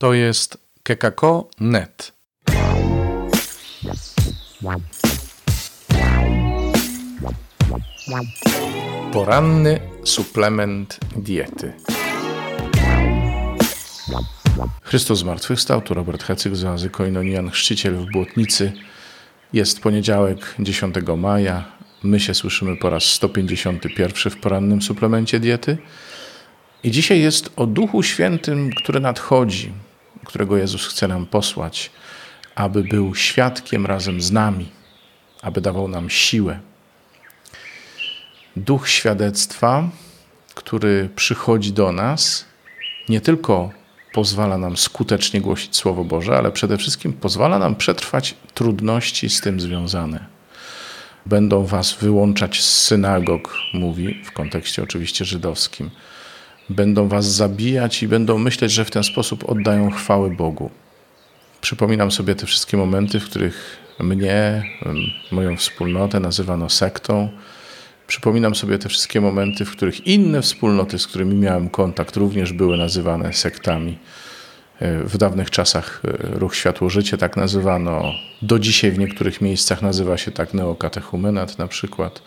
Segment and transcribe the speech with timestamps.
[0.00, 2.12] To jest kekako.net.
[9.12, 11.72] Poranny suplement diety.
[14.82, 18.72] Chrystus zmartwychwstał, tu Robert Hecyk z oazy Koinonian, chrzciciel w Błotnicy.
[19.52, 21.64] Jest poniedziałek 10 maja.
[22.02, 25.78] My się słyszymy po raz 151 w porannym suplemencie diety.
[26.84, 29.72] I dzisiaj jest o Duchu Świętym, który nadchodzi,
[30.24, 31.90] którego Jezus chce nam posłać,
[32.54, 34.68] aby był świadkiem razem z nami,
[35.42, 36.60] aby dawał nam siłę.
[38.56, 39.88] Duch świadectwa,
[40.54, 42.44] który przychodzi do nas,
[43.08, 43.70] nie tylko
[44.12, 49.60] pozwala nam skutecznie głosić Słowo Boże, ale przede wszystkim pozwala nam przetrwać trudności z tym
[49.60, 50.26] związane.
[51.26, 55.90] Będą was wyłączać z synagog, mówi w kontekście oczywiście żydowskim.
[56.70, 60.70] Będą was zabijać i będą myśleć, że w ten sposób oddają chwały Bogu.
[61.60, 64.64] Przypominam sobie te wszystkie momenty, w których mnie,
[65.32, 67.28] moją wspólnotę nazywano sektą.
[68.06, 72.76] Przypominam sobie te wszystkie momenty, w których inne wspólnoty, z którymi miałem kontakt, również były
[72.76, 73.98] nazywane sektami.
[74.80, 78.12] W dawnych czasach ruch Światło-Życie tak nazywano.
[78.42, 82.22] Do dzisiaj w niektórych miejscach nazywa się tak neokatechumenat na przykład.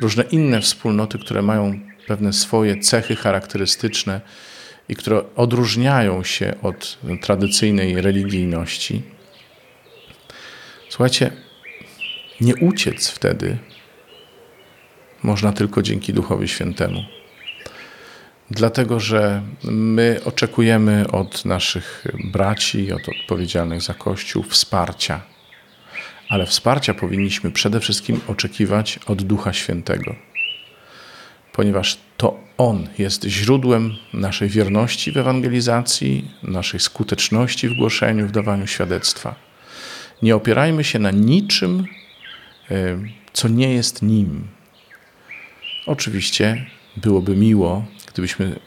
[0.00, 4.20] Różne inne wspólnoty, które mają pewne swoje cechy charakterystyczne
[4.88, 9.02] i które odróżniają się od tradycyjnej religijności.
[10.88, 11.30] Słuchajcie,
[12.40, 13.58] nie uciec wtedy
[15.22, 17.04] można tylko dzięki Duchowi Świętemu.
[18.50, 25.20] Dlatego, że my oczekujemy od naszych braci, od odpowiedzialnych za Kościół wsparcia.
[26.28, 30.14] Ale wsparcia powinniśmy przede wszystkim oczekiwać od Ducha Świętego
[31.52, 38.66] ponieważ to On jest źródłem naszej wierności w ewangelizacji, naszej skuteczności w głoszeniu, w dawaniu
[38.66, 39.34] świadectwa.
[40.22, 41.86] Nie opierajmy się na niczym,
[42.70, 42.98] e,
[43.32, 44.48] co nie jest Nim.
[45.86, 48.60] Oczywiście byłoby miło, gdybyśmy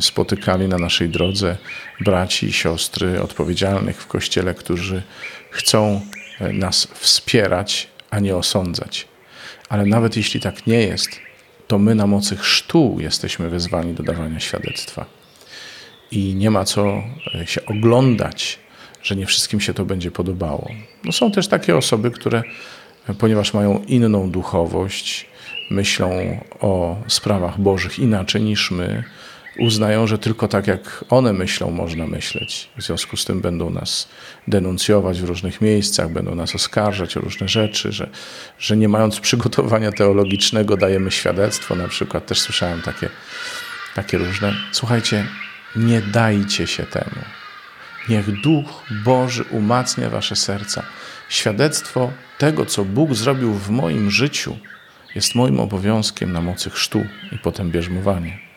[0.00, 1.56] spotykali na naszej drodze
[2.00, 5.02] braci i siostry odpowiedzialnych w Kościele, którzy
[5.50, 6.00] chcą
[6.40, 9.08] e, nas wspierać, a nie osądzać.
[9.68, 11.10] Ale nawet jeśli tak nie jest,
[11.72, 15.06] to my na mocy chrztu jesteśmy wezwani do dawania świadectwa.
[16.10, 17.02] I nie ma co
[17.34, 18.58] e, się oglądać,
[19.02, 20.68] że nie wszystkim się to będzie podobało.
[21.04, 22.42] No są też takie osoby, które,
[23.08, 25.26] e, ponieważ mają inną duchowość,
[25.70, 29.04] myślą o sprawach Bożych inaczej niż my,
[29.58, 32.68] uznają, że tylko tak jak one myślą, można myśleć.
[32.76, 34.08] W związku z tym będą nas
[34.48, 38.10] denuncjować w różnych miejscach, będą nas oskarżać o różne rzeczy, że,
[38.58, 41.74] że nie mając przygotowania teologicznego dajemy świadectwo.
[41.74, 43.08] Na przykład też słyszałem takie,
[43.94, 44.54] takie różne.
[44.72, 45.26] Słuchajcie,
[45.76, 47.22] nie dajcie się temu.
[48.08, 48.66] Niech Duch
[49.04, 50.82] Boży umacnia wasze serca.
[51.28, 54.56] Świadectwo tego, co Bóg zrobił w moim życiu,
[55.14, 58.51] jest moim obowiązkiem na mocy chrztu i potem bierzmowanie.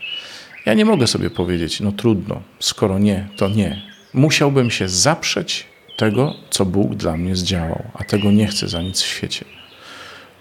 [0.65, 3.81] Ja nie mogę sobie powiedzieć, no trudno, skoro nie, to nie.
[4.13, 5.65] Musiałbym się zaprzeć
[5.97, 9.45] tego, co Bóg dla mnie zdziałał, a tego nie chcę za nic w świecie.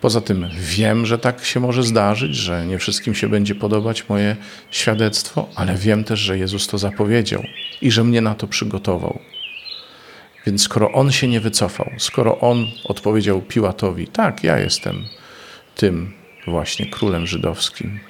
[0.00, 4.36] Poza tym wiem, że tak się może zdarzyć, że nie wszystkim się będzie podobać moje
[4.70, 7.42] świadectwo, ale wiem też, że Jezus to zapowiedział
[7.82, 9.18] i że mnie na to przygotował.
[10.46, 15.04] Więc skoro On się nie wycofał, skoro On odpowiedział Piłatowi, tak, ja jestem
[15.74, 16.12] tym
[16.46, 18.00] właśnie królem żydowskim,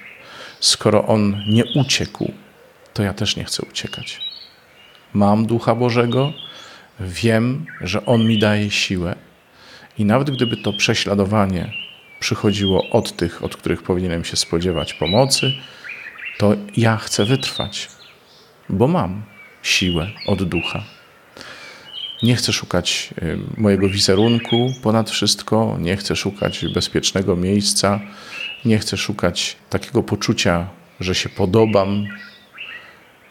[0.64, 2.32] skoro on nie uciekł,
[2.94, 4.20] to ja też nie chcę uciekać.
[5.12, 6.32] Mam ducha Bożego,
[7.00, 9.16] wiem, że on mi daje siłę,
[9.98, 11.72] i nawet gdyby to prześladowanie
[12.20, 15.52] przychodziło od tych, od których powinienem się spodziewać pomocy,
[16.38, 17.88] to ja chcę wytrwać,
[18.68, 19.22] bo mam
[19.62, 20.84] siłę od ducha.
[22.22, 28.00] Nie chcę szukać y, mojego wizerunku ponad wszystko, nie chcę szukać bezpiecznego miejsca,
[28.64, 30.68] nie chcę szukać takiego poczucia,
[31.00, 32.06] że się podobam.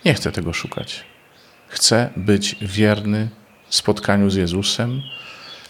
[0.05, 1.03] Nie chcę tego szukać.
[1.67, 3.29] Chcę być wierny
[3.69, 5.01] spotkaniu z Jezusem.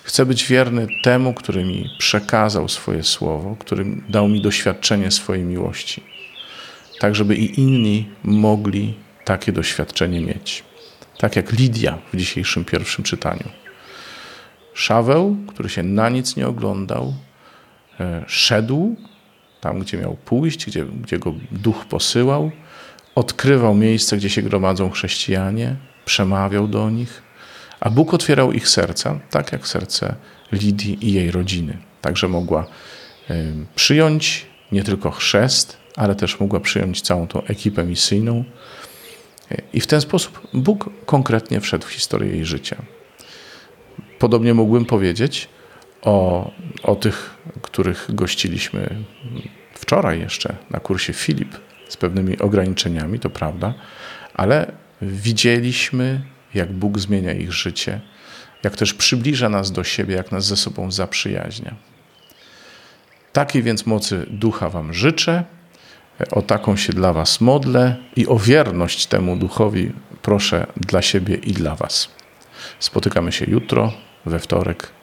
[0.04, 6.04] Chcę być wierny temu, który mi przekazał swoje słowo, który dał mi doświadczenie swojej miłości,
[7.00, 8.94] tak żeby i inni mogli
[9.26, 10.64] takie doświadczenie mieć.
[11.18, 13.50] Tak jak Lidia w dzisiejszym pierwszym czytaniu.
[14.74, 17.14] Szaweł, który się na nic nie oglądał,
[18.00, 18.96] e, szedł
[19.64, 22.52] tam, gdzie miał pójść, gdzie, gdzie go duch posyłał,
[23.16, 25.76] odkrywał miejsce, gdzie się gromadzą chrześcijanie,
[26.06, 27.22] przemawiał do nich,
[27.80, 30.16] a Bóg otwierał ich serca, tak jak serce
[30.52, 31.78] Lidii i jej rodziny.
[32.02, 32.66] Także mogła
[33.76, 38.44] przyjąć nie tylko chrzest, ale też mogła przyjąć całą tą ekipę misyjną
[39.74, 42.76] I w ten sposób Bóg konkretnie wszedł w historię jej życia.
[44.20, 45.50] Podobnie mógłbym powiedzieć
[46.04, 46.52] o,
[46.84, 48.96] o tych, których gościliśmy
[49.74, 51.58] wczoraj jeszcze na kursie Filip
[51.90, 53.74] z pewnymi ograniczeniami, to prawda,
[54.34, 54.72] ale
[55.02, 56.22] widzieliśmy,
[56.54, 58.02] jak Bóg zmienia ich życie,
[58.64, 61.76] jak też przybliża nas do siebie, jak nas ze sobą zaprzyjaźnia.
[63.34, 65.44] Takiej więc mocy ducha Wam życzę,
[66.32, 69.92] o taką się dla Was modlę i o wierność temu duchowi
[70.22, 72.10] proszę dla siebie i dla Was.
[72.80, 73.94] Spotykamy się jutro,
[74.26, 75.03] we wtorek.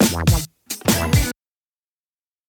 [0.11, 1.30] Bye.